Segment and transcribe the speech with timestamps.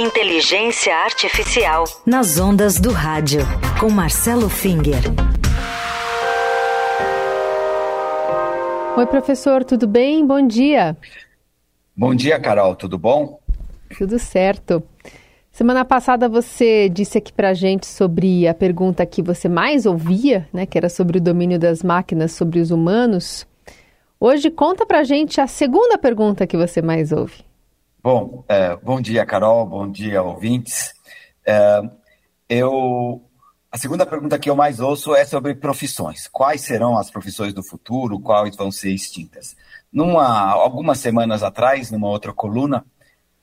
[0.00, 1.84] Inteligência Artificial.
[2.06, 3.40] Nas ondas do rádio.
[3.78, 4.96] Com Marcelo Finger.
[8.96, 10.26] Oi, professor, tudo bem?
[10.26, 10.96] Bom dia.
[11.94, 13.40] Bom dia, Carol, tudo bom?
[13.98, 14.82] Tudo certo.
[15.52, 20.64] Semana passada você disse aqui pra gente sobre a pergunta que você mais ouvia, né,
[20.64, 23.46] que era sobre o domínio das máquinas sobre os humanos.
[24.18, 27.49] Hoje conta pra gente a segunda pergunta que você mais ouve.
[28.02, 30.94] Bom, é, bom dia, Carol, bom dia, ouvintes.
[31.44, 31.82] É,
[32.48, 33.22] eu,
[33.70, 36.26] a segunda pergunta que eu mais ouço é sobre profissões.
[36.26, 38.18] Quais serão as profissões do futuro?
[38.18, 39.54] Quais vão ser extintas?
[39.92, 42.86] Numa, algumas semanas atrás, numa outra coluna,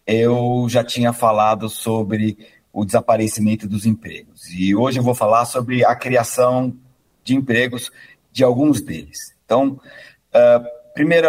[0.08, 2.36] eu já tinha falado sobre
[2.74, 4.50] o desaparecimento dos empregos.
[4.50, 6.76] E hoje eu vou falar sobre a criação
[7.24, 7.92] de empregos
[8.32, 9.36] de alguns deles.
[9.46, 9.80] Então,
[10.34, 11.28] uh, primeiro,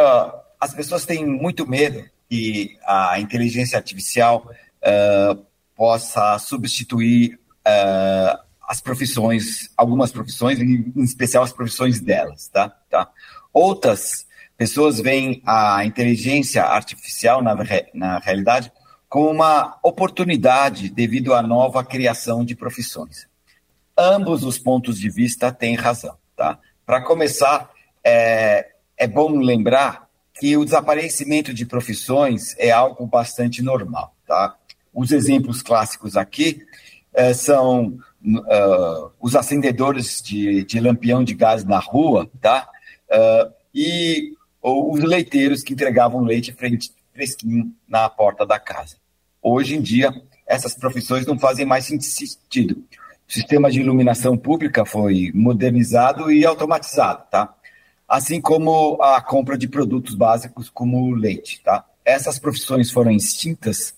[0.58, 4.50] as pessoas têm muito medo que a inteligência artificial
[4.82, 12.68] uh, possa substituir uh, as profissões, algumas profissões, em especial as profissões delas, tá?
[12.90, 13.08] tá?
[13.52, 14.26] Outras
[14.58, 17.56] pessoas veem a inteligência artificial, na,
[17.94, 18.70] na realidade,
[19.08, 23.26] como uma oportunidade devido à nova criação de profissões.
[23.96, 26.58] Ambos os pontos de vista têm razão, tá?
[26.84, 27.70] Para começar,
[28.04, 30.07] é, é bom lembrar
[30.38, 34.14] que o desaparecimento de profissões é algo bastante normal.
[34.26, 34.56] Tá?
[34.94, 36.62] Os exemplos clássicos aqui
[37.12, 42.68] uh, são uh, os acendedores de, de, lampião de gás na rua tá?
[43.10, 46.54] Uh, e os leiteiros que entregavam leite
[47.12, 48.96] fresquinho na porta da casa.
[49.42, 50.12] Hoje em dia,
[50.46, 52.84] essas profissões não fazem mais sentido.
[53.28, 57.54] O sistema de iluminação pública foi modernizado e automatizado, tá?
[58.08, 61.60] Assim como a compra de produtos básicos como leite.
[61.62, 61.84] Tá?
[62.04, 63.94] Essas profissões foram extintas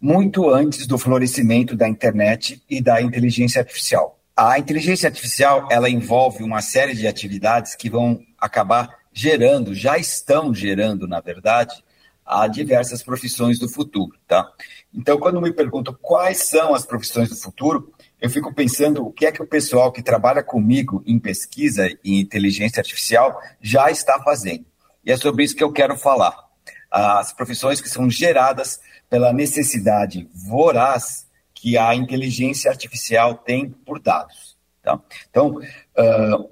[0.00, 4.18] muito antes do florescimento da internet e da inteligência artificial.
[4.36, 10.52] A inteligência artificial ela envolve uma série de atividades que vão acabar gerando, já estão
[10.52, 11.82] gerando, na verdade,
[12.26, 14.46] a diversas profissões do futuro, tá?
[14.92, 19.26] Então, quando me perguntam quais são as profissões do futuro, eu fico pensando o que
[19.26, 24.64] é que o pessoal que trabalha comigo em pesquisa e inteligência artificial já está fazendo.
[25.04, 26.46] E é sobre isso que eu quero falar.
[26.90, 34.56] As profissões que são geradas pela necessidade voraz que a inteligência artificial tem por dados.
[34.82, 34.98] Tá?
[35.30, 36.50] Então, uh,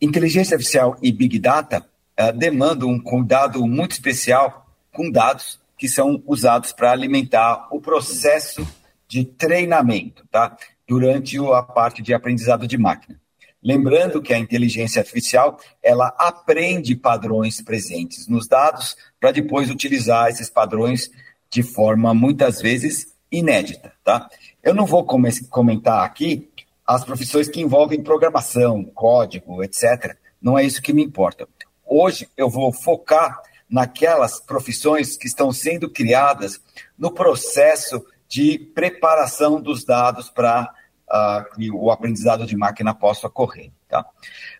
[0.00, 1.84] inteligência artificial e Big Data
[2.18, 8.66] uh, demandam um cuidado muito especial com dados que são usados para alimentar o processo
[9.08, 10.56] de treinamento, tá?
[10.86, 13.20] Durante a parte de aprendizado de máquina.
[13.62, 20.50] Lembrando que a inteligência artificial, ela aprende padrões presentes nos dados para depois utilizar esses
[20.50, 21.10] padrões
[21.48, 24.28] de forma muitas vezes inédita, tá?
[24.62, 26.50] Eu não vou comentar aqui
[26.86, 30.16] as profissões que envolvem programação, código, etc.
[30.42, 31.48] Não é isso que me importa.
[31.86, 36.60] Hoje eu vou focar naquelas profissões que estão sendo criadas
[36.98, 40.68] no processo de preparação dos dados para
[41.08, 43.70] uh, que o aprendizado de máquina possa ocorrer.
[43.88, 44.04] Tá?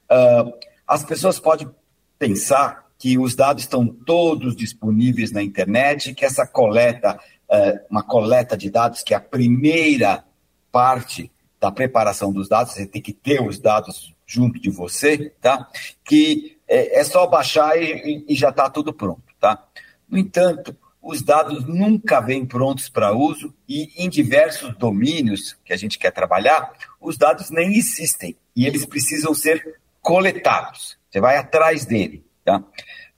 [0.08, 0.52] Uh,
[0.86, 1.68] as pessoas podem
[2.16, 7.18] pensar que os dados estão todos disponíveis na internet, que essa coleta,
[7.50, 10.24] uh, uma coleta de dados, que é a primeira
[10.70, 15.68] parte da preparação dos dados, você tem que ter os dados junto de você, tá?
[16.04, 19.66] Que é, é só baixar e, e já está tudo pronto, tá?
[20.08, 25.76] No entanto, os dados nunca vêm prontos para uso e em diversos domínios que a
[25.76, 30.97] gente quer trabalhar, os dados nem existem e eles precisam ser coletados.
[31.10, 32.65] Você vai atrás dele, tá?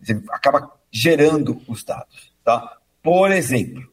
[0.01, 2.77] Você acaba gerando os dados, tá?
[3.01, 3.89] Por exemplo,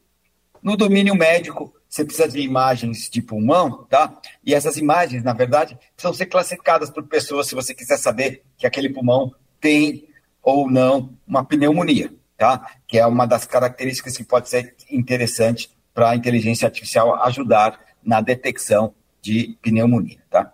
[0.60, 4.20] no domínio médico, você precisa de imagens de pulmão, tá?
[4.44, 8.66] E essas imagens, na verdade, precisam ser classificadas por pessoas se você quiser saber que
[8.66, 10.08] aquele pulmão tem
[10.42, 12.70] ou não uma pneumonia tá?
[12.86, 18.20] que é uma das características que pode ser interessante para a inteligência artificial ajudar na
[18.20, 20.18] detecção de pneumonia.
[20.30, 20.52] Tá?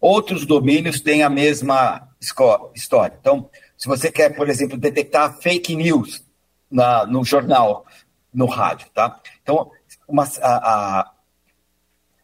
[0.00, 2.08] Outros domínios têm a mesma
[2.74, 3.16] história.
[3.18, 6.24] Então, se você quer, por exemplo, detectar fake news
[6.70, 7.86] na, no jornal,
[8.32, 9.20] no rádio, tá?
[9.42, 9.70] Então,
[10.08, 10.54] uma, a,
[11.02, 11.12] a,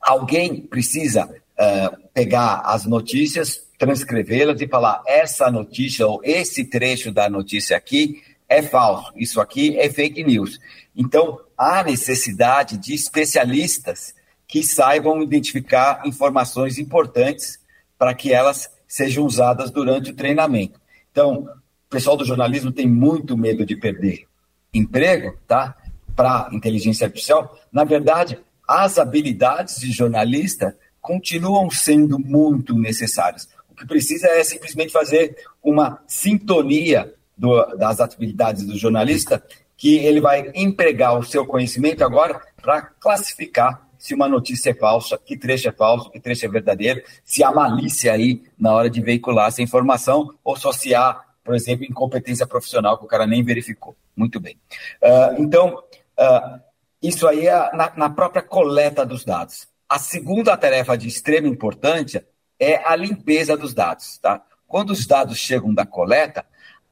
[0.01, 7.31] alguém precisa uh, pegar as notícias, transcrevê-las e falar essa notícia ou esse trecho da
[7.31, 10.59] notícia aqui é falso, isso aqui é fake news.
[10.95, 14.13] Então, há necessidade de especialistas
[14.49, 17.61] que saibam identificar informações importantes
[17.97, 20.81] para que elas sejam usadas durante o treinamento.
[21.13, 21.49] Então,
[21.87, 24.27] o pessoal do jornalismo tem muito medo de perder
[24.75, 25.77] emprego, tá?
[26.17, 33.49] para inteligência artificial, na verdade, as habilidades de jornalista continuam sendo muito necessárias.
[33.71, 39.43] O que precisa é simplesmente fazer uma sintonia do, das atividades do jornalista,
[39.75, 45.19] que ele vai empregar o seu conhecimento agora para classificar se uma notícia é falsa,
[45.19, 49.01] que trecho é falso, que trecho é verdadeiro, se há malícia aí na hora de
[49.01, 53.43] veicular essa informação, ou só se há, por exemplo, incompetência profissional que o cara nem
[53.43, 53.97] verificou.
[54.15, 54.59] Muito bem.
[55.03, 55.83] Uh, então,
[56.19, 56.61] uh,
[57.03, 59.67] isso aí é na, na própria coleta dos dados.
[59.89, 62.27] A segunda tarefa de extrema importância
[62.59, 64.19] é a limpeza dos dados.
[64.19, 64.43] Tá?
[64.67, 66.45] Quando os dados chegam da coleta,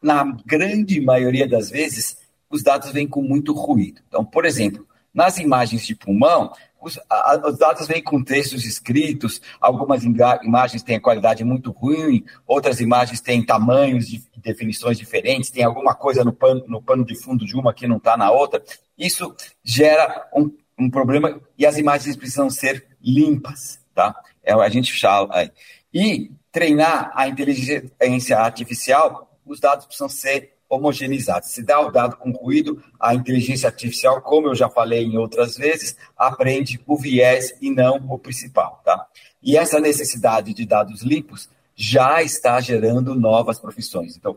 [0.03, 2.19] na grande maioria das vezes,
[2.50, 4.00] os dados vêm com muito ruído.
[4.09, 9.41] Então, por exemplo, nas imagens de pulmão, os, a, os dados vêm com textos escritos,
[9.61, 15.65] algumas imagens têm a qualidade muito ruim, outras imagens têm tamanhos de definições diferentes, tem
[15.65, 18.62] alguma coisa no pano, no pano de fundo de uma que não está na outra.
[18.97, 19.35] Isso
[19.65, 24.15] gera um, um, problema e as imagens precisam ser limpas, tá?
[24.43, 25.51] É, a gente fala.
[25.93, 31.50] E treinar a inteligência artificial, os dados precisam ser homogeneizados.
[31.50, 35.56] Se dá o dado com ruído, a inteligência artificial, como eu já falei em outras
[35.56, 39.06] vezes, aprende o viés e não o principal, tá?
[39.43, 44.17] E essa necessidade de dados limpos já está gerando novas profissões.
[44.17, 44.37] Então,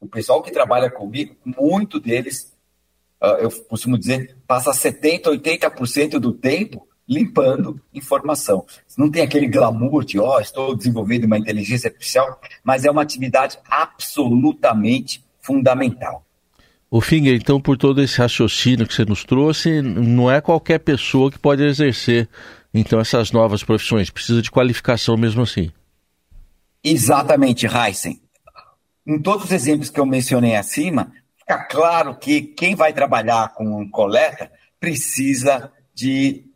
[0.00, 2.52] o pessoal que trabalha comigo, muito deles,
[3.20, 8.64] ah, eu costumo dizer, passa 70%, 80% do tempo limpando informação.
[8.96, 13.02] Não tem aquele glamour de, ó, oh, estou desenvolvendo uma inteligência artificial, mas é uma
[13.02, 16.24] atividade absolutamente fundamental.
[16.88, 21.30] O Finger, então, por todo esse raciocínio que você nos trouxe, não é qualquer pessoa
[21.30, 22.28] que pode exercer,
[22.72, 24.10] então, essas novas profissões.
[24.10, 25.72] Precisa de qualificação mesmo assim.
[26.82, 28.20] Exatamente, Heisen.
[29.04, 33.88] Em todos os exemplos que eu mencionei acima, fica claro que quem vai trabalhar com
[33.90, 36.49] coleta precisa de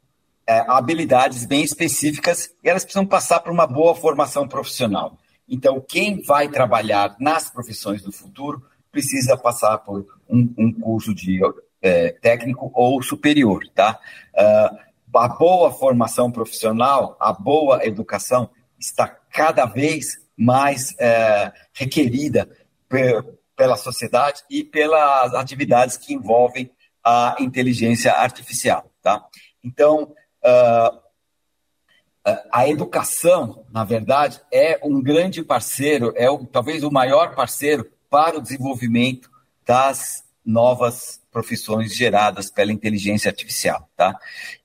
[0.47, 5.19] é, habilidades bem específicas e elas precisam passar por uma boa formação profissional.
[5.49, 11.41] Então, quem vai trabalhar nas profissões do futuro precisa passar por um, um curso de
[11.83, 13.99] é, técnico ou superior, tá?
[14.35, 22.49] Uh, a boa formação profissional, a boa educação está cada vez mais é, requerida
[23.57, 26.71] pela sociedade e pelas atividades que envolvem
[27.05, 29.25] a inteligência artificial, tá?
[29.63, 30.13] Então,
[32.51, 38.43] a educação, na verdade, é um grande parceiro, é talvez o maior parceiro para o
[38.43, 39.31] desenvolvimento
[39.67, 44.17] das novas profissões geradas pela inteligência artificial, tá?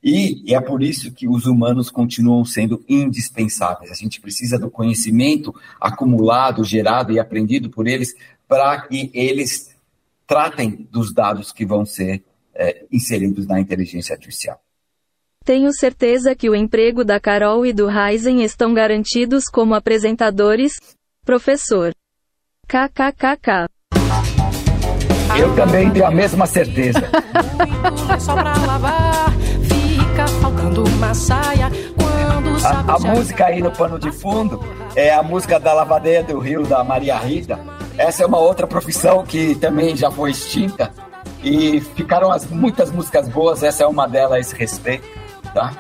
[0.03, 3.89] E, e, é por isso que os humanos continuam sendo indispensáveis.
[3.89, 8.13] A gente precisa do conhecimento acumulado, gerado e aprendido por eles
[8.47, 9.75] para que eles
[10.27, 12.23] tratem dos dados que vão ser
[12.53, 14.61] é, inseridos na inteligência artificial.
[15.45, 20.74] Tenho certeza que o emprego da Carol e do Ryzen estão garantidos como apresentadores.
[21.25, 21.91] Professor.
[22.68, 23.68] KKKK.
[25.39, 27.01] Eu também tenho a mesma certeza.
[32.63, 34.63] a, a música aí no pano de fundo
[34.95, 37.59] é a música da Lavadeira do Rio, da Maria Rita.
[37.97, 40.92] Essa é uma outra profissão que também já foi extinta.
[41.44, 45.07] E ficaram as, muitas músicas boas, essa é uma delas a esse respeito,
[45.53, 45.73] tá?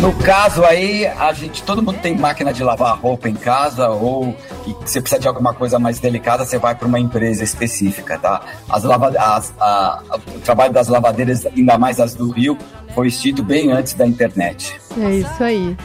[0.00, 4.34] No caso aí, a gente, todo mundo tem máquina de lavar roupa em casa ou
[4.80, 8.40] você precisa de alguma coisa mais delicada, você vai para uma empresa específica, tá?
[8.66, 10.02] As lava, as, a,
[10.34, 12.56] o trabalho das lavadeiras, ainda mais as do Rio,
[12.94, 14.80] foi extinto bem antes da internet.
[14.98, 15.76] É isso aí.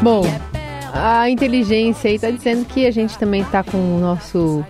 [0.00, 0.22] Bom,
[0.92, 4.64] a inteligência aí está dizendo que a gente também está com o nosso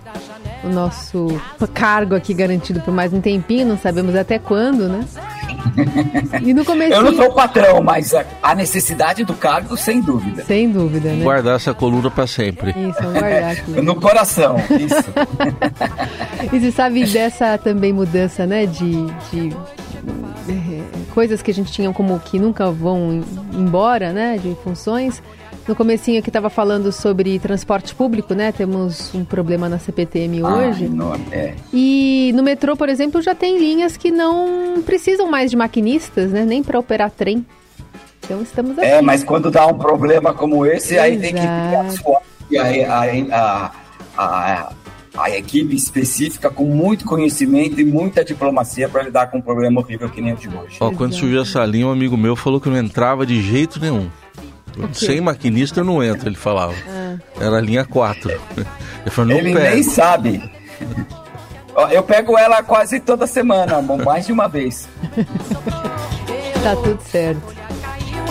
[0.63, 1.27] o nosso
[1.73, 5.05] cargo aqui garantido por mais um tempinho, não sabemos até quando, né?
[6.41, 6.93] E no começo.
[6.93, 10.43] Eu não sou o patrão, mas a necessidade do cargo, sem dúvida.
[10.45, 11.23] Sem dúvida, né?
[11.23, 12.71] Guardar essa coluna para sempre.
[12.71, 13.71] Isso, vamos guardar aqui.
[13.81, 16.53] no coração, isso.
[16.53, 18.65] e você sabe dessa também mudança, né?
[18.65, 19.55] De, de
[20.49, 23.21] eh, coisas que a gente tinha como que nunca vão
[23.53, 24.37] embora, né?
[24.37, 25.21] De funções.
[25.67, 28.51] No comecinho aqui estava falando sobre transporte público, né?
[28.51, 30.89] Temos um problema na CPTM hoje.
[30.99, 31.55] Ah, é.
[31.73, 36.43] E no metrô, por exemplo, já tem linhas que não precisam mais de maquinistas, né?
[36.43, 37.45] Nem para operar trem.
[38.23, 38.87] Então estamos aqui.
[38.87, 41.07] É, mas quando dá um problema como esse, Exato.
[41.07, 41.41] aí tem que
[42.49, 43.01] ter a,
[43.31, 43.71] a,
[44.17, 44.73] a,
[45.15, 50.09] a, equipe específica com muito conhecimento e muita diplomacia para lidar com um problema horrível
[50.09, 50.77] que nem o de hoje.
[50.79, 54.09] Ó, quando surgiu essa linha, um amigo meu falou que não entrava de jeito nenhum.
[54.93, 56.73] Sem maquinista eu não entro, ele falava.
[56.87, 57.15] Ah.
[57.39, 58.31] Era a linha 4.
[58.31, 60.41] Ele, falou, ele nem sabe.
[61.91, 64.87] Eu pego ela quase toda semana, mais de uma vez.
[66.63, 67.63] tá tudo certo.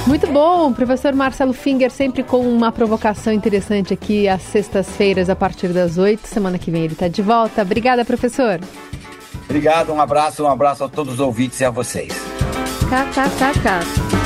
[0.06, 5.68] Muito bom, professor Marcelo Finger, sempre com uma provocação interessante aqui às sextas-feiras, a partir
[5.68, 6.26] das oito.
[6.26, 7.62] Semana que vem ele está de volta.
[7.62, 8.60] Obrigada, professor.
[9.44, 12.12] Obrigado, um abraço, um abraço a todos os ouvintes e a vocês.
[12.88, 13.72] KKKK.
[13.82, 14.21] no rio, muito